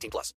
18 0.00 0.10
plus. 0.10 0.34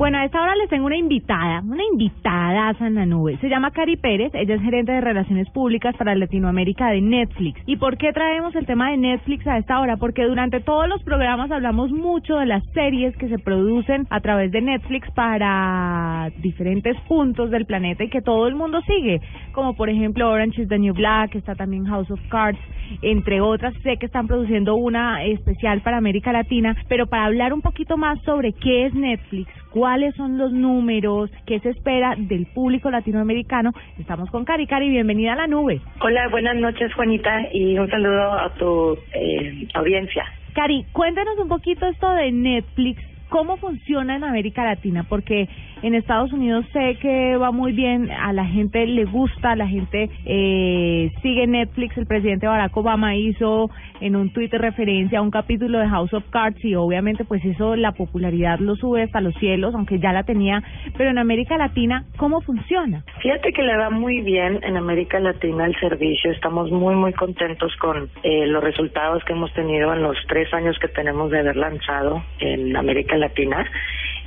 Bueno, 0.00 0.16
a 0.16 0.24
esta 0.24 0.40
hora 0.40 0.56
les 0.56 0.70
tengo 0.70 0.86
una 0.86 0.96
invitada, 0.96 1.60
una 1.62 1.84
invitada 1.92 2.74
en 2.80 2.94
la 2.94 3.04
nube. 3.04 3.36
Se 3.42 3.50
llama 3.50 3.70
Cari 3.70 3.96
Pérez, 3.98 4.32
ella 4.34 4.54
es 4.54 4.62
gerente 4.62 4.92
de 4.92 5.00
Relaciones 5.02 5.50
Públicas 5.50 5.94
para 5.98 6.14
Latinoamérica 6.14 6.88
de 6.88 7.02
Netflix. 7.02 7.60
¿Y 7.66 7.76
por 7.76 7.98
qué 7.98 8.10
traemos 8.14 8.54
el 8.54 8.64
tema 8.64 8.90
de 8.90 8.96
Netflix 8.96 9.46
a 9.46 9.58
esta 9.58 9.78
hora? 9.78 9.98
Porque 9.98 10.24
durante 10.24 10.60
todos 10.60 10.88
los 10.88 11.02
programas 11.02 11.50
hablamos 11.50 11.90
mucho 11.90 12.36
de 12.36 12.46
las 12.46 12.64
series 12.72 13.14
que 13.18 13.28
se 13.28 13.38
producen 13.38 14.06
a 14.08 14.20
través 14.20 14.50
de 14.52 14.62
Netflix 14.62 15.10
para 15.10 16.30
diferentes 16.38 16.96
puntos 17.06 17.50
del 17.50 17.66
planeta 17.66 18.02
y 18.02 18.08
que 18.08 18.22
todo 18.22 18.46
el 18.46 18.54
mundo 18.54 18.80
sigue, 18.86 19.20
como 19.52 19.74
por 19.74 19.90
ejemplo 19.90 20.30
Orange 20.30 20.62
is 20.62 20.68
the 20.68 20.78
New 20.78 20.94
Black, 20.94 21.34
está 21.34 21.54
también 21.54 21.84
House 21.84 22.10
of 22.10 22.20
Cards, 22.30 22.58
entre 23.02 23.40
otras. 23.40 23.74
Sé 23.82 23.96
que 23.96 24.06
están 24.06 24.26
produciendo 24.26 24.74
una 24.74 25.24
especial 25.24 25.80
para 25.82 25.98
América 25.98 26.32
Latina, 26.32 26.76
pero 26.88 27.06
para 27.06 27.24
hablar 27.24 27.52
un 27.52 27.62
poquito 27.62 27.96
más 27.96 28.20
sobre 28.22 28.52
qué 28.52 28.86
es 28.86 28.94
Netflix, 28.94 29.50
cuáles 29.70 30.14
son 30.14 30.38
los 30.38 30.52
números, 30.52 31.30
qué 31.46 31.60
se 31.60 31.70
espera 31.70 32.14
del 32.16 32.46
público 32.46 32.90
latinoamericano. 32.90 33.72
Estamos 33.98 34.30
con 34.30 34.44
Cari. 34.44 34.66
Cari, 34.66 34.88
bienvenida 34.90 35.32
a 35.32 35.36
la 35.36 35.46
nube. 35.46 35.80
Hola, 36.00 36.28
buenas 36.28 36.56
noches, 36.56 36.92
Juanita, 36.94 37.48
y 37.52 37.78
un 37.78 37.88
saludo 37.88 38.32
a 38.32 38.52
tu 38.54 38.98
eh, 39.12 39.68
audiencia. 39.74 40.24
Cari, 40.54 40.84
cuéntanos 40.92 41.38
un 41.38 41.48
poquito 41.48 41.86
esto 41.86 42.10
de 42.10 42.32
Netflix. 42.32 43.09
¿Cómo 43.30 43.56
funciona 43.58 44.16
en 44.16 44.24
América 44.24 44.64
Latina? 44.64 45.06
Porque 45.08 45.48
en 45.82 45.94
Estados 45.94 46.32
Unidos 46.32 46.66
sé 46.72 46.96
que 47.00 47.36
va 47.36 47.52
muy 47.52 47.72
bien, 47.72 48.10
a 48.10 48.32
la 48.32 48.44
gente 48.44 48.84
le 48.86 49.04
gusta, 49.04 49.54
la 49.54 49.68
gente 49.68 50.10
eh, 50.26 51.12
sigue 51.22 51.46
Netflix. 51.46 51.96
El 51.96 52.06
presidente 52.06 52.48
Barack 52.48 52.76
Obama 52.76 53.14
hizo 53.14 53.70
en 54.00 54.16
un 54.16 54.32
tuit 54.32 54.52
referencia 54.52 55.20
a 55.20 55.22
un 55.22 55.30
capítulo 55.30 55.78
de 55.78 55.88
House 55.88 56.12
of 56.12 56.24
Cards 56.30 56.62
y 56.64 56.74
obviamente 56.74 57.24
pues 57.24 57.44
eso 57.44 57.76
la 57.76 57.92
popularidad 57.92 58.58
lo 58.58 58.74
sube 58.74 59.02
hasta 59.02 59.20
los 59.20 59.34
cielos, 59.36 59.74
aunque 59.76 60.00
ya 60.00 60.12
la 60.12 60.24
tenía. 60.24 60.62
Pero 60.98 61.10
en 61.10 61.18
América 61.18 61.56
Latina, 61.56 62.04
¿cómo 62.16 62.40
funciona? 62.40 63.04
Fíjate 63.22 63.52
que 63.52 63.62
le 63.62 63.76
va 63.76 63.90
muy 63.90 64.22
bien 64.22 64.58
en 64.62 64.76
América 64.76 65.20
Latina 65.20 65.66
el 65.66 65.78
servicio. 65.78 66.32
Estamos 66.32 66.70
muy, 66.72 66.96
muy 66.96 67.12
contentos 67.12 67.74
con 67.76 68.10
eh, 68.24 68.46
los 68.46 68.62
resultados 68.62 69.22
que 69.24 69.34
hemos 69.34 69.52
tenido 69.54 69.92
en 69.94 70.02
los 70.02 70.16
tres 70.26 70.52
años 70.52 70.76
que 70.80 70.88
tenemos 70.88 71.30
de 71.30 71.38
haber 71.38 71.56
lanzado 71.56 72.24
en 72.40 72.76
América 72.76 73.19
Latina. 73.20 73.70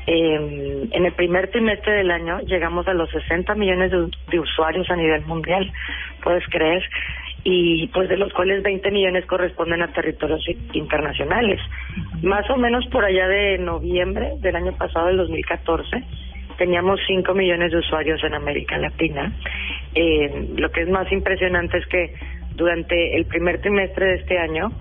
Eh, 0.05 0.87
en 0.91 1.05
el 1.05 1.13
primer 1.13 1.49
trimestre 1.49 1.93
del 1.93 2.11
año 2.11 2.39
llegamos 2.41 2.87
a 2.87 2.93
los 2.93 3.09
60 3.09 3.55
millones 3.55 3.91
de, 3.91 4.09
de, 4.31 4.39
usuarios 4.39 4.89
a 4.89 4.97
nivel 4.97 5.25
mundial, 5.25 5.71
puedes 6.21 6.45
creer, 6.47 6.83
y 7.45 7.87
pues 7.87 8.09
de 8.09 8.17
los 8.17 8.31
cuales 8.33 8.63
20 8.63 8.89
millones 8.91 9.25
corresponden 9.25 9.81
a 9.81 9.91
territorios 9.91 10.43
internacionales. 10.73 11.59
Más 12.21 12.49
o 12.49 12.57
menos 12.57 12.85
por 12.87 13.03
allá 13.03 13.27
de 13.27 13.57
noviembre 13.57 14.33
del 14.39 14.55
año 14.55 14.73
pasado, 14.77 15.07
del 15.07 15.17
2014, 15.17 16.03
teníamos 16.57 16.99
5 17.07 17.33
millones 17.33 17.71
de 17.71 17.77
usuarios 17.79 18.23
en 18.23 18.33
América 18.33 18.77
Latina. 18.77 19.33
Eh, 19.95 20.49
lo 20.55 20.71
que 20.71 20.81
es 20.81 20.89
más 20.89 21.11
impresionante 21.11 21.77
es 21.77 21.85
que 21.87 22.13
durante 22.55 23.17
el 23.17 23.25
primer 23.25 23.59
trimestre 23.61 24.05
de 24.05 24.15
este 24.15 24.37
año, 24.37 24.71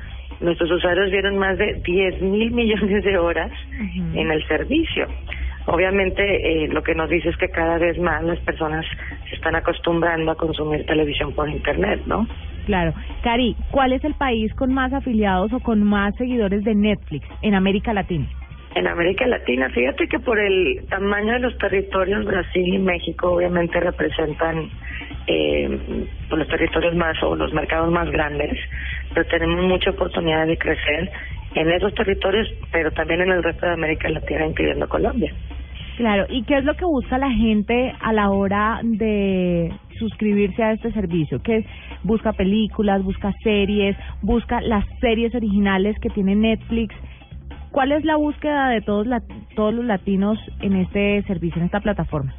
nuestros 0.42 0.70
usuarios 0.70 1.10
vieron 1.10 1.38
más 1.38 1.56
de 1.58 1.80
10 1.84 2.22
mil 2.22 2.50
millones 2.50 3.04
de 3.04 3.18
horas 3.18 3.50
en 4.14 4.30
el 4.30 4.46
servicio. 4.46 5.06
Obviamente, 5.66 6.22
eh, 6.64 6.68
lo 6.68 6.82
que 6.82 6.94
nos 6.94 7.08
dice 7.08 7.28
es 7.28 7.36
que 7.36 7.48
cada 7.48 7.78
vez 7.78 7.98
más 7.98 8.22
las 8.24 8.38
personas 8.40 8.84
se 9.28 9.36
están 9.36 9.54
acostumbrando 9.54 10.32
a 10.32 10.34
consumir 10.34 10.84
televisión 10.86 11.32
por 11.34 11.48
Internet, 11.48 12.02
¿no? 12.06 12.26
Claro. 12.66 12.92
Cari, 13.22 13.56
¿cuál 13.70 13.92
es 13.92 14.02
el 14.04 14.14
país 14.14 14.52
con 14.54 14.74
más 14.74 14.92
afiliados 14.92 15.52
o 15.52 15.60
con 15.60 15.82
más 15.84 16.14
seguidores 16.16 16.64
de 16.64 16.74
Netflix 16.74 17.26
en 17.42 17.54
América 17.54 17.92
Latina? 17.92 18.26
En 18.74 18.86
América 18.86 19.26
Latina, 19.26 19.68
fíjate 19.68 20.08
que 20.08 20.18
por 20.18 20.38
el 20.38 20.86
tamaño 20.88 21.34
de 21.34 21.40
los 21.40 21.58
territorios, 21.58 22.24
Brasil 22.24 22.74
y 22.74 22.78
México 22.78 23.32
obviamente 23.32 23.78
representan 23.78 24.70
eh, 25.26 26.06
los 26.30 26.48
territorios 26.48 26.94
más 26.94 27.22
o 27.22 27.36
los 27.36 27.52
mercados 27.52 27.92
más 27.92 28.10
grandes, 28.10 28.58
pero 29.14 29.26
tenemos 29.26 29.64
mucha 29.64 29.90
oportunidad 29.90 30.46
de 30.46 30.58
crecer 30.58 31.10
en 31.54 31.70
esos 31.70 31.94
territorios, 31.94 32.48
pero 32.70 32.90
también 32.92 33.20
en 33.22 33.30
el 33.30 33.42
resto 33.42 33.66
de 33.66 33.72
América 33.72 34.08
Latina, 34.08 34.46
incluyendo 34.46 34.88
Colombia. 34.88 35.32
Claro, 35.96 36.26
¿y 36.30 36.42
qué 36.44 36.58
es 36.58 36.64
lo 36.64 36.74
que 36.74 36.84
busca 36.84 37.18
la 37.18 37.30
gente 37.30 37.92
a 38.00 38.12
la 38.12 38.30
hora 38.30 38.80
de 38.82 39.70
suscribirse 39.98 40.62
a 40.62 40.72
este 40.72 40.90
servicio? 40.92 41.42
¿Qué 41.42 41.66
busca 42.02 42.32
películas, 42.32 43.04
busca 43.04 43.32
series, 43.42 43.96
busca 44.22 44.60
las 44.62 44.84
series 45.00 45.34
originales 45.34 45.98
que 46.00 46.08
tiene 46.08 46.34
Netflix? 46.34 46.94
¿Cuál 47.70 47.92
es 47.92 48.04
la 48.04 48.16
búsqueda 48.16 48.68
de 48.70 48.80
todos 48.80 49.06
la, 49.06 49.22
todos 49.54 49.74
los 49.74 49.84
latinos 49.84 50.38
en 50.60 50.76
este 50.76 51.22
servicio, 51.24 51.60
en 51.60 51.66
esta 51.66 51.80
plataforma? 51.80 52.34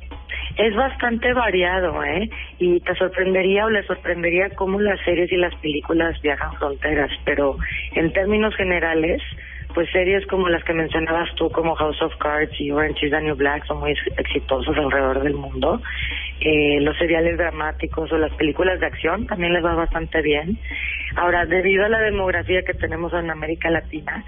Es 0.57 0.75
bastante 0.75 1.33
variado, 1.33 2.03
¿eh? 2.03 2.29
Y 2.59 2.79
te 2.81 2.93
sorprendería 2.95 3.65
o 3.65 3.69
le 3.69 3.83
sorprendería 3.83 4.49
cómo 4.51 4.79
las 4.79 4.99
series 5.01 5.31
y 5.31 5.37
las 5.37 5.55
películas 5.55 6.21
viajan 6.21 6.53
fronteras, 6.53 7.09
pero 7.25 7.57
en 7.93 8.13
términos 8.13 8.55
generales, 8.55 9.21
pues 9.73 9.89
series 9.91 10.25
como 10.27 10.49
las 10.49 10.63
que 10.63 10.73
mencionabas 10.73 11.33
tú, 11.35 11.49
como 11.49 11.73
House 11.73 11.99
of 12.03 12.15
Cards 12.17 12.53
y 12.59 12.69
Orange 12.69 13.07
is 13.07 13.11
the 13.11 13.21
New 13.21 13.35
Black, 13.35 13.65
son 13.65 13.79
muy 13.79 13.95
exitosos 14.17 14.77
alrededor 14.77 15.23
del 15.23 15.33
mundo. 15.33 15.81
Eh, 16.39 16.79
los 16.81 16.95
seriales 16.97 17.37
dramáticos 17.37 18.11
o 18.11 18.17
las 18.17 18.33
películas 18.33 18.79
de 18.79 18.85
acción 18.85 19.25
también 19.25 19.53
les 19.53 19.65
va 19.65 19.73
bastante 19.73 20.21
bien. 20.21 20.59
Ahora, 21.15 21.45
debido 21.45 21.85
a 21.85 21.89
la 21.89 21.99
demografía 21.99 22.61
que 22.61 22.73
tenemos 22.75 23.11
en 23.13 23.31
América 23.31 23.71
Latina, 23.71 24.23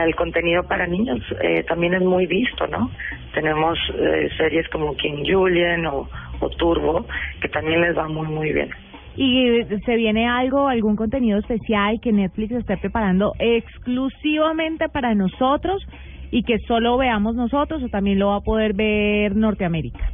el 0.00 0.14
contenido 0.14 0.62
para 0.64 0.86
niños 0.86 1.20
eh, 1.42 1.64
también 1.68 1.94
es 1.94 2.02
muy 2.02 2.26
visto, 2.26 2.66
¿no? 2.66 2.90
Tenemos 3.34 3.78
eh, 3.98 4.28
series 4.36 4.68
como 4.68 4.96
King 4.96 5.24
Julian 5.26 5.86
o, 5.86 6.08
o 6.40 6.48
Turbo, 6.50 7.06
que 7.40 7.48
también 7.48 7.80
les 7.82 7.96
va 7.96 8.08
muy, 8.08 8.26
muy 8.26 8.52
bien. 8.52 8.70
¿Y 9.14 9.62
se 9.84 9.96
viene 9.96 10.26
algo, 10.26 10.68
algún 10.68 10.96
contenido 10.96 11.38
especial 11.38 12.00
que 12.00 12.12
Netflix 12.12 12.52
esté 12.52 12.78
preparando 12.78 13.32
exclusivamente 13.38 14.88
para 14.88 15.14
nosotros 15.14 15.86
y 16.30 16.44
que 16.44 16.58
solo 16.66 16.96
veamos 16.96 17.34
nosotros 17.34 17.82
o 17.82 17.88
también 17.88 18.18
lo 18.18 18.28
va 18.28 18.36
a 18.36 18.40
poder 18.40 18.72
ver 18.72 19.36
Norteamérica? 19.36 20.10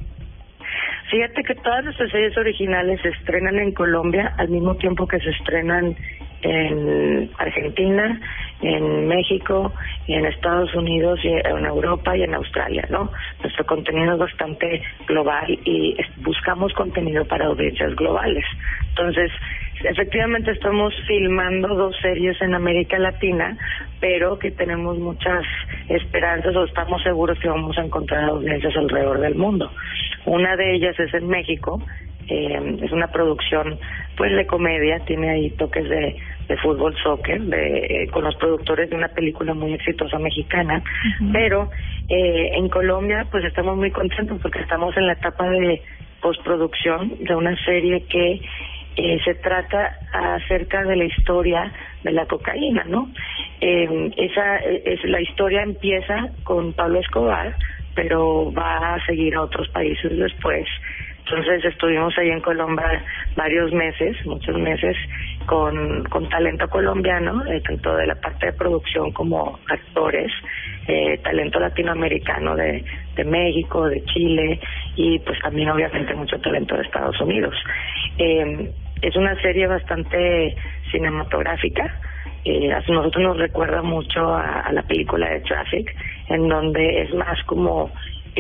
Fíjate 1.11 1.43
que 1.43 1.55
todas 1.55 1.85
nuestras 1.85 2.11
series 2.11 2.37
originales 2.37 3.01
se 3.01 3.09
estrenan 3.11 3.59
en 3.59 3.73
Colombia 3.73 4.35
al 4.37 4.49
mismo 4.49 4.75
tiempo 4.75 5.07
que 5.07 5.19
se 5.21 5.31
estrenan 5.31 5.97
en 6.43 7.31
Argentina, 7.39 8.21
en 8.61 9.07
México, 9.07 9.73
y 10.07 10.15
en 10.15 10.27
Estados 10.27 10.75
Unidos, 10.75 11.21
y 11.23 11.29
en 11.29 11.65
Europa 11.65 12.17
y 12.17 12.23
en 12.23 12.35
Australia, 12.35 12.85
¿no? 12.91 13.11
Nuestro 13.43 13.67
contenido 13.67 14.15
es 14.15 14.19
bastante 14.19 14.83
global 15.07 15.59
y 15.65 15.97
buscamos 16.17 16.73
contenido 16.73 17.25
para 17.25 17.47
audiencias 17.47 17.95
globales. 17.95 18.45
Entonces, 18.91 19.31
efectivamente 19.85 20.51
estamos 20.51 20.93
filmando 21.07 21.69
dos 21.69 21.97
series 22.03 22.41
en 22.43 22.55
América 22.55 22.99
Latina, 22.99 23.57
pero 24.01 24.39
que 24.39 24.51
tenemos 24.51 24.99
muchas 24.99 25.45
esperanzas 25.89 26.55
o 26.57 26.65
estamos 26.65 27.03
seguros 27.03 27.39
que 27.39 27.49
vamos 27.49 27.79
a 27.79 27.83
encontrar 27.83 28.25
audiencias 28.25 28.77
alrededor 28.77 29.21
del 29.21 29.35
mundo. 29.35 29.71
Una 30.27 30.57
de 30.57 30.75
ellas 30.75 30.99
es 30.99 31.15
en 31.15 31.29
México, 31.29 31.81
eh, 32.29 32.79
es 32.83 32.93
una 32.93 33.09
producción 33.09 33.79
pues 34.17 34.35
de 34.37 34.47
comedia, 34.47 34.99
tiene 35.07 35.31
ahí 35.31 35.51
toques 35.51 35.89
de, 35.89 36.17
de 36.49 36.57
fútbol, 36.57 36.97
soccer, 37.03 37.41
de, 37.43 37.77
eh, 37.79 38.09
con 38.11 38.25
los 38.25 38.35
productores 38.37 38.89
de 38.89 38.97
una 38.97 39.09
película 39.09 39.55
muy 39.55 39.75
exitosa 39.75 40.19
mexicana, 40.19 40.83
pero 41.33 41.71
eh, 42.09 42.51
en 42.55 42.69
Colombia 42.69 43.27
pues 43.31 43.45
estamos 43.45 43.77
muy 43.77 43.91
contentos 43.91 44.39
porque 44.41 44.61
estamos 44.61 44.97
en 44.97 45.07
la 45.07 45.13
etapa 45.13 45.49
de 45.49 45.83
postproducción 46.23 47.13
de 47.21 47.35
una 47.35 47.55
serie 47.65 48.05
que 48.09 48.41
eh, 48.97 49.19
se 49.25 49.35
trata 49.35 49.99
acerca 50.13 50.83
de 50.85 50.97
la 50.97 51.05
historia 51.05 51.73
de 52.03 52.13
la 52.13 52.27
cocaína, 52.27 52.85
¿no? 52.85 53.11
Eh, 53.61 54.11
esa 54.17 54.57
es 54.57 55.05
la 55.05 55.21
historia 55.21 55.63
empieza 55.63 56.31
con 56.45 56.73
Pablo 56.73 56.99
Escobar, 57.01 57.55
pero 57.95 58.53
va 58.53 58.95
a 58.95 59.07
seguir 59.07 59.35
a 59.35 59.43
otros 59.43 59.69
países 59.69 60.17
después 60.17 60.67
Entonces 61.31 61.65
estuvimos 61.67 62.17
ahí 62.17 62.31
en 62.31 62.41
Colombia 62.41 63.05
varios 63.37 63.71
meses, 63.73 64.17
muchos 64.25 64.57
meses, 64.57 64.97
con, 65.45 66.05
con 66.05 66.29
talento 66.29 66.67
colombiano, 66.69 67.45
eh, 67.47 67.61
tanto 67.61 67.95
de 67.97 68.07
la 68.07 68.15
parte 68.15 68.47
de 68.47 68.53
producción 68.55 69.13
como 69.13 69.59
actores, 69.69 70.33
eh, 70.87 71.19
talento 71.23 71.61
latinoamericano 71.61 72.57
de, 72.57 72.83
de 73.15 73.25
México, 73.25 73.89
de 73.89 74.03
Chile 74.05 74.59
y 74.97 75.19
pues 75.19 75.39
también 75.41 75.69
obviamente 75.69 76.15
mucho 76.15 76.41
talento 76.41 76.75
de 76.75 76.83
Estados 76.83 77.21
Unidos. 77.21 77.55
Eh, 78.17 78.71
es 79.03 79.15
una 79.15 79.41
serie 79.43 79.67
bastante 79.67 80.57
cinematográfica. 80.91 82.01
Eh, 82.45 82.73
a 82.73 82.81
nosotros 82.89 83.23
nos 83.23 83.37
recuerda 83.37 83.83
mucho 83.83 84.35
a, 84.35 84.61
a 84.61 84.73
la 84.73 84.83
película 84.83 85.29
de 85.29 85.41
Traffic, 85.41 85.95
en 86.29 86.49
donde 86.49 87.03
es 87.03 87.15
más 87.15 87.43
como 87.45 87.91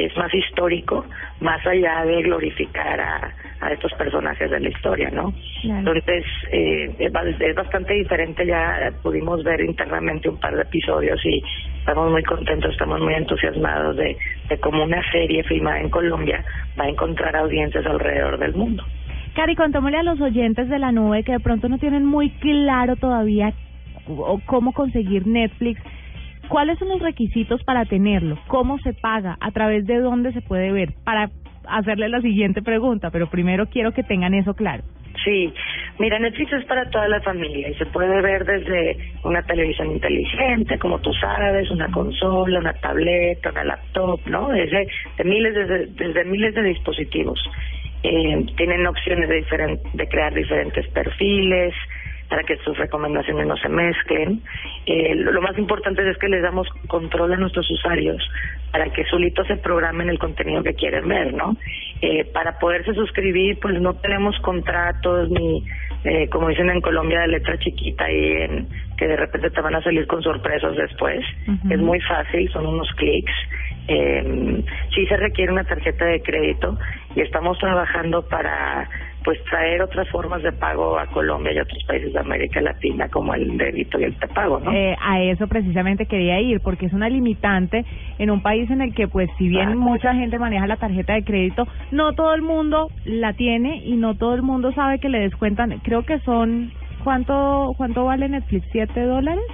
es 0.06 0.16
más 0.16 0.32
histórico, 0.34 1.04
más 1.40 1.64
allá 1.66 2.04
de 2.04 2.22
glorificar 2.22 3.00
a, 3.00 3.34
a 3.60 3.72
estos 3.72 3.92
personajes 3.94 4.50
de 4.50 4.60
la 4.60 4.68
historia, 4.68 5.10
¿no? 5.10 5.32
Claro. 5.62 5.78
Entonces, 5.78 6.24
eh, 6.52 6.94
es 6.98 7.12
ba- 7.12 7.22
es 7.28 7.54
bastante 7.54 7.94
diferente, 7.94 8.46
ya 8.46 8.92
pudimos 9.02 9.42
ver 9.44 9.60
internamente 9.60 10.28
un 10.28 10.38
par 10.38 10.54
de 10.54 10.62
episodios 10.62 11.20
y 11.24 11.42
estamos 11.78 12.10
muy 12.10 12.22
contentos, 12.22 12.70
estamos 12.72 13.00
muy 13.00 13.14
entusiasmados 13.14 13.96
de, 13.96 14.16
de 14.48 14.58
cómo 14.60 14.84
una 14.84 15.02
serie 15.10 15.42
filmada 15.44 15.80
en 15.80 15.90
Colombia 15.90 16.44
va 16.78 16.84
a 16.84 16.88
encontrar 16.88 17.34
audiencias 17.36 17.84
alrededor 17.86 18.38
del 18.38 18.54
mundo. 18.54 18.84
Cari, 19.34 19.54
contémosle 19.54 19.98
a 19.98 20.02
los 20.02 20.20
oyentes 20.20 20.68
de 20.68 20.78
la 20.78 20.90
nube 20.90 21.22
que 21.22 21.32
de 21.32 21.40
pronto 21.40 21.68
no 21.68 21.78
tienen 21.78 22.04
muy 22.04 22.30
claro 22.30 22.96
todavía 22.96 23.52
cómo 24.46 24.72
conseguir 24.72 25.26
Netflix. 25.26 25.80
¿Cuáles 26.48 26.78
son 26.78 26.88
los 26.88 27.00
requisitos 27.00 27.62
para 27.64 27.84
tenerlo? 27.84 28.38
¿Cómo 28.46 28.78
se 28.78 28.94
paga? 28.94 29.36
¿A 29.40 29.50
través 29.50 29.86
de 29.86 29.98
dónde 29.98 30.32
se 30.32 30.40
puede 30.40 30.72
ver? 30.72 30.94
Para 31.04 31.30
hacerle 31.68 32.08
la 32.08 32.20
siguiente 32.20 32.62
pregunta, 32.62 33.10
pero 33.10 33.28
primero 33.28 33.66
quiero 33.66 33.92
que 33.92 34.02
tengan 34.02 34.34
eso 34.34 34.54
claro. 34.54 34.82
Sí, 35.24 35.52
mira, 35.98 36.18
Netflix 36.18 36.52
es 36.52 36.64
para 36.66 36.88
toda 36.90 37.08
la 37.08 37.20
familia 37.20 37.68
y 37.68 37.74
se 37.74 37.86
puede 37.86 38.22
ver 38.22 38.44
desde 38.44 38.96
una 39.24 39.42
televisión 39.42 39.90
inteligente, 39.90 40.78
como 40.78 41.00
tú 41.00 41.12
sabes, 41.14 41.70
una 41.70 41.90
consola, 41.90 42.60
una 42.60 42.72
tableta, 42.74 43.50
una 43.50 43.64
laptop, 43.64 44.20
¿no? 44.26 44.48
Desde 44.48 44.86
de 45.18 45.24
miles 45.24 45.54
de, 45.54 45.86
desde 45.86 46.24
miles 46.24 46.54
de 46.54 46.62
dispositivos. 46.62 47.40
Eh, 48.04 48.46
tienen 48.56 48.86
opciones 48.86 49.28
de, 49.28 49.38
diferen- 49.44 49.80
de 49.92 50.08
crear 50.08 50.32
diferentes 50.32 50.86
perfiles 50.90 51.74
para 52.28 52.42
que 52.44 52.56
sus 52.58 52.76
recomendaciones 52.76 53.46
no 53.46 53.56
se 53.56 53.68
mezclen. 53.68 54.42
Eh, 54.86 55.14
lo, 55.14 55.40
más 55.40 55.56
importante 55.58 56.08
es 56.08 56.18
que 56.18 56.28
les 56.28 56.42
damos 56.42 56.68
control 56.86 57.32
a 57.32 57.36
nuestros 57.36 57.70
usuarios 57.70 58.22
para 58.70 58.90
que 58.90 59.04
solitos 59.04 59.46
se 59.46 59.56
programen 59.56 60.10
el 60.10 60.18
contenido 60.18 60.62
que 60.62 60.74
quieren 60.74 61.08
ver, 61.08 61.32
¿no? 61.32 61.56
Eh, 62.02 62.24
para 62.32 62.58
poderse 62.58 62.92
suscribir, 62.92 63.58
pues 63.60 63.80
no 63.80 63.94
tenemos 63.94 64.38
contratos 64.40 65.30
ni, 65.30 65.64
eh, 66.04 66.28
como 66.28 66.48
dicen 66.48 66.70
en 66.70 66.80
Colombia, 66.82 67.20
de 67.20 67.28
letra 67.28 67.58
chiquita 67.58 68.10
y 68.10 68.32
en, 68.42 68.68
que 68.96 69.08
de 69.08 69.16
repente 69.16 69.50
te 69.50 69.60
van 69.60 69.74
a 69.74 69.82
salir 69.82 70.06
con 70.06 70.22
sorpresas 70.22 70.76
después. 70.76 71.24
Ujú. 71.46 71.72
Es 71.72 71.78
muy 71.78 72.00
fácil, 72.02 72.50
son 72.52 72.66
unos 72.66 72.90
clics. 72.96 73.32
Eh, 73.88 74.62
sí 74.94 75.06
se 75.06 75.16
requiere 75.16 75.50
una 75.50 75.64
tarjeta 75.64 76.04
de 76.04 76.20
crédito 76.20 76.78
y 77.14 77.22
estamos 77.22 77.58
trabajando 77.58 78.28
para 78.28 78.86
pues 79.28 79.44
traer 79.44 79.82
otras 79.82 80.08
formas 80.08 80.42
de 80.42 80.52
pago 80.52 80.98
a 80.98 81.04
Colombia 81.04 81.52
y 81.52 81.58
a 81.58 81.62
otros 81.62 81.84
países 81.86 82.14
de 82.14 82.18
América 82.18 82.62
Latina 82.62 83.10
como 83.10 83.34
el 83.34 83.58
débito 83.58 84.00
y 84.00 84.04
el 84.04 84.14
prepago, 84.14 84.58
¿no? 84.58 84.72
Eh, 84.72 84.96
a 84.98 85.20
eso 85.20 85.46
precisamente 85.48 86.06
quería 86.06 86.40
ir, 86.40 86.62
porque 86.62 86.86
es 86.86 86.94
una 86.94 87.10
limitante 87.10 87.84
en 88.18 88.30
un 88.30 88.40
país 88.40 88.70
en 88.70 88.80
el 88.80 88.94
que, 88.94 89.06
pues, 89.06 89.28
si 89.36 89.50
bien 89.50 89.76
mucha 89.76 90.14
gente 90.14 90.38
maneja 90.38 90.66
la 90.66 90.78
tarjeta 90.78 91.12
de 91.12 91.24
crédito, 91.24 91.68
no 91.90 92.14
todo 92.14 92.32
el 92.32 92.40
mundo 92.40 92.88
la 93.04 93.34
tiene 93.34 93.82
y 93.84 93.96
no 93.96 94.14
todo 94.14 94.34
el 94.34 94.40
mundo 94.40 94.72
sabe 94.72 94.98
que 94.98 95.10
le 95.10 95.20
descuentan. 95.20 95.78
Creo 95.80 96.04
que 96.04 96.20
son, 96.20 96.72
¿cuánto 97.04 97.74
cuánto 97.76 98.06
vale 98.06 98.30
Netflix? 98.30 98.66
¿Siete 98.72 99.02
dólares? 99.02 99.44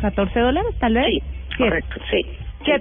¿14 0.00 0.32
dólares, 0.40 0.76
tal 0.78 0.94
vez? 0.94 1.06
Sí, 1.06 1.22
correcto, 1.58 1.96
sí. 2.08 2.24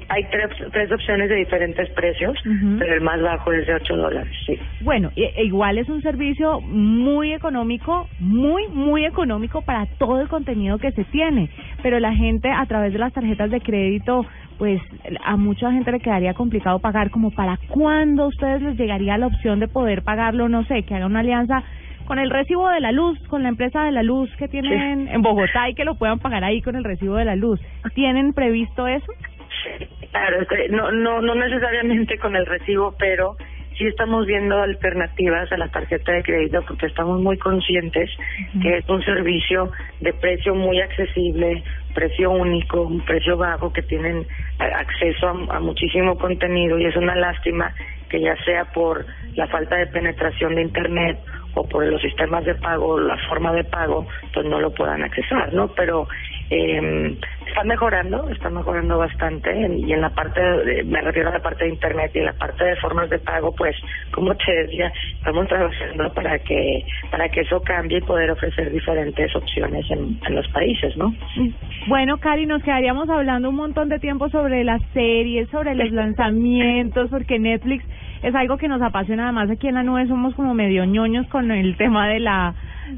Hay 0.10 0.24
tres, 0.31 0.50
tres 0.72 0.92
opciones 0.92 1.30
de 1.30 1.36
diferentes 1.36 1.89
precios, 1.92 2.38
pero 2.80 2.94
el 2.94 3.01
más 3.01 3.22
bajo 3.22 3.51
es 3.54 3.66
de 3.68 3.74
8 3.75 3.95
dólares, 3.95 4.34
sí. 4.45 4.57
Bueno, 4.81 5.12
e- 5.16 5.34
e 5.36 5.44
igual 5.45 5.78
es 5.78 5.89
un 5.89 6.01
servicio 6.01 6.62
muy 6.62 7.34
económico, 7.34 8.07
muy, 8.19 8.68
muy 8.69 9.06
económico 9.06 9.62
para 9.62 9.86
todo 9.98 10.22
el 10.22 10.28
contenido 10.28 10.78
que 10.78 10.92
se 10.92 11.04
tiene, 11.06 11.50
pero 11.84 12.00
la 12.00 12.13
gente 12.13 12.50
a 12.50 12.66
través 12.66 12.94
de 12.94 13.00
las 13.00 13.13
tarjetas 13.13 13.51
de 13.51 13.62
crédito, 13.62 14.25
pues 14.57 14.81
a 15.24 15.38
mucha 15.38 15.72
gente 15.72 15.92
le 15.92 16.00
quedaría 16.00 16.34
complicado 16.34 16.80
pagar, 16.80 17.10
como 17.12 17.31
para 17.31 17.57
cuándo 17.69 18.24
a 18.24 18.28
ustedes 18.28 18.62
les 18.62 18.78
llegaría 18.78 19.18
la 19.18 19.28
opción 19.28 19.60
de 19.60 19.68
poder 19.68 20.01
pagarlo, 20.04 20.50
no 20.50 20.63
sé, 20.66 20.84
que 20.84 20.95
haga 20.95 21.06
una 21.06 21.19
alianza 21.19 21.63
con 22.06 22.19
el 22.19 22.30
recibo 22.30 22.69
de 22.69 22.80
la 22.80 22.94
luz, 22.94 23.19
con 23.28 23.44
la 23.44 23.50
empresa 23.50 23.84
de 23.84 23.92
la 23.92 24.01
luz 24.01 24.34
que 24.38 24.48
tienen 24.48 25.10
en 25.10 25.22
Bogotá 25.22 25.69
y 25.69 25.74
que 25.74 25.84
lo 25.84 25.95
puedan 25.95 26.19
pagar 26.19 26.44
ahí 26.44 26.62
con 26.62 26.78
el 26.78 26.86
recibo 26.86 27.16
de 27.18 27.25
la 27.25 27.36
luz. 27.36 27.60
¿Tienen 27.95 28.31
previsto 28.34 28.88
eso? 28.88 29.12
Claro, 30.12 30.45
no, 30.69 30.92
no, 30.92 31.21
no 31.21 31.36
necesariamente 31.36 32.18
con 32.18 32.36
el 32.36 32.45
recibo, 32.45 32.95
pero 32.98 33.36
sí 33.77 33.86
estamos 33.86 34.25
viendo 34.25 34.57
alternativas 34.62 35.51
a 35.51 35.57
la 35.57 35.68
tarjeta 35.68 36.12
de 36.12 36.24
crédito 36.24 36.63
porque 36.68 36.88
estamos 36.88 37.21
muy 37.21 37.38
conscientes 37.38 38.09
que 38.62 38.77
es 38.77 38.89
un 38.89 39.04
servicio 39.04 39.71
de 40.00 40.13
precio 40.13 40.56
muy 40.56 40.81
accesible, 40.81 41.63
precio 41.94 42.31
único, 42.31 42.81
un 42.81 43.06
precio 43.06 43.38
bajo 43.38 43.71
que 43.71 43.83
tienen 43.83 44.25
acceso 44.59 45.27
a, 45.27 45.57
a 45.57 45.59
muchísimo 45.59 46.18
contenido 46.18 46.80
y 46.80 46.86
es 46.86 46.95
una 46.95 47.15
lástima 47.15 47.74
que 48.10 48.21
ya 48.21 48.36
sea 48.44 48.65
por 48.65 49.06
la 49.36 49.48
falta 49.48 49.75
de 49.75 49.88
penetración 49.88 50.56
de 50.56 50.63
internet 50.63 51.19
o 51.53 51.68
por 51.68 51.86
los 51.86 52.01
sistemas 52.01 52.45
de 52.45 52.56
pago, 52.56 53.00
la 53.00 53.18
forma 53.27 53.51
de 53.53 53.63
pago, 53.63 54.07
pues 54.33 54.45
no 54.45 54.60
lo 54.60 54.71
puedan 54.74 55.03
accesar, 55.03 55.53
¿no? 55.53 55.68
Pero 55.69 56.07
eh, 56.50 57.18
está 57.48 57.64
mejorando, 57.64 58.30
está 58.30 58.50
mejorando 58.50 58.98
bastante 58.98 59.50
en- 59.52 59.80
y 59.88 59.94
en 59.94 60.02
la 60.02 60.10
parte, 60.10 60.42
de- 60.42 60.84
me 60.84 61.02
refiero 61.02 61.30
a 61.30 61.34
la 61.34 61.42
parte 61.42 61.66
de 61.66 61.72
internet 61.72 62.12
y 62.14 62.20
en 62.20 62.26
la 62.26 62.34
parte 62.34 62.64
de 62.64 62.76
formas 62.78 63.10
de 63.10 63.20
pago, 63.20 63.54
pues, 63.56 63.76
como 64.12 64.36
te 64.36 64.52
decía, 64.54 64.92
estamos 65.18 65.48
trabajando 65.48 66.14
para 66.14 66.40
que 66.40 66.84
para 67.12 67.30
que 67.30 67.42
eso 67.42 67.62
cambie 67.62 67.98
y 68.00 68.02
poder 68.02 68.32
ofrecer 68.32 68.72
diferentes 68.72 69.36
opciones 69.36 69.86
en, 69.90 70.20
en 70.28 70.36
los 70.36 70.48
países, 70.50 70.96
¿no? 70.98 71.14
Bueno, 71.88 72.18
Cari, 72.18 72.46
nos 72.46 72.64
quedaríamos 72.64 73.10
hablando 73.10 73.50
un 73.50 73.56
montón 73.56 73.90
de 73.90 74.00
tiempo 74.00 74.30
sobre 74.30 74.64
las 74.64 74.82
series, 74.94 75.50
sobre 75.50 75.76
los 75.76 75.92
lanzamientos, 75.92 77.10
porque 77.10 77.40
Netflix 77.40 77.86
es 78.24 78.34
algo 78.36 78.58
que 78.58 78.68
nos 78.68 78.82
apasiona. 78.82 79.24
Además, 79.26 79.50
aquí 79.50 79.68
en 79.68 79.76
la 79.76 79.84
nube 79.84 80.08
somos 80.08 80.34
como 80.36 80.54
medio 80.54 80.86
ñoños 80.86 81.28
con 81.28 81.52
el 81.52 81.78
tema 81.78 82.08
de 82.10 82.20
la 82.20 82.56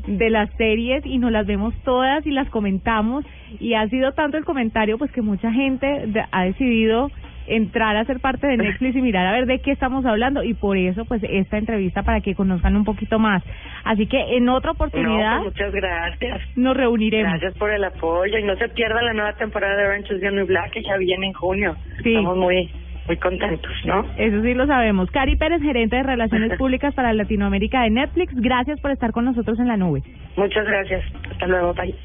de 0.08 0.30
las 0.30 0.50
series 0.58 1.06
y 1.06 1.18
nos 1.18 1.32
las 1.32 1.46
vemos 1.46 1.74
todas 1.84 2.26
y 2.26 2.32
las 2.32 2.50
comentamos 2.50 3.26
y 3.60 3.74
ha 3.74 3.88
sido 3.90 4.14
tanto 4.14 4.38
el 4.38 4.46
comentario 4.46 4.98
pues 4.98 5.12
que 5.12 5.22
mucha 5.22 5.52
gente 5.52 6.06
ha 6.32 6.44
decidido 6.44 7.10
entrar 7.48 7.98
a 7.98 8.06
ser 8.06 8.20
parte 8.20 8.46
de 8.46 8.58
Netflix 8.58 8.96
y 8.96 9.02
mirar 9.02 9.26
a 9.26 9.32
ver 9.32 9.48
de 9.48 9.58
qué 9.60 9.72
estamos 9.72 10.06
hablando 10.06 10.44
y 10.44 10.54
por 10.54 10.78
eso 10.78 11.06
pues 11.06 11.24
esta 11.28 11.58
entrevista 11.58 12.04
para 12.04 12.22
que 12.22 12.36
conozcan 12.36 12.76
un 12.76 12.86
poquito 12.86 13.18
más. 13.18 13.42
Así 13.84 14.06
que 14.06 14.38
en 14.38 14.48
otra 14.50 14.70
No, 14.70 14.74
oportunidad 14.74 15.38
pues 15.42 15.54
muchas 15.54 15.74
gracias. 15.74 16.42
nos 16.56 16.78
reuniremos. 16.78 17.32
Gracias 17.32 17.58
por 17.58 17.72
el 17.72 17.84
apoyo 17.84 18.38
y 18.38 18.44
no 18.44 18.56
se 18.58 18.70
pierda 18.70 19.02
la 19.02 19.14
nueva 19.14 19.34
temporada 19.34 19.76
de 19.78 19.88
Orange 19.88 20.14
is 20.14 20.22
the 20.22 20.32
New 20.32 20.46
Black 20.46 20.72
que 20.72 20.84
ya 20.84 20.96
viene 20.98 21.26
en 21.28 21.34
junio. 21.34 21.76
Sí. 22.04 22.10
Estamos 22.10 22.38
muy 22.38 22.70
muy 23.10 23.18
contentos, 23.18 23.72
¿no? 23.86 24.06
Eso 24.18 24.42
sí 24.44 24.54
lo 24.54 24.68
sabemos. 24.68 25.10
Cari 25.10 25.36
Pérez, 25.36 25.62
gerente 25.64 25.96
de 25.96 26.04
Relaciones 26.04 26.56
Públicas 26.60 26.94
para 26.94 27.12
Latinoamérica 27.12 27.82
de 27.82 27.90
Netflix. 27.90 28.32
Gracias 28.36 28.80
por 28.80 28.92
estar 28.92 29.12
con 29.12 29.26
nosotros 29.26 29.60
en 29.60 29.68
la 29.68 29.78
nube. 29.78 30.04
Muchas 30.38 30.66
gracias. 30.66 31.04
Hasta 31.32 31.48
luego. 31.48 31.74
Bye. 31.74 31.96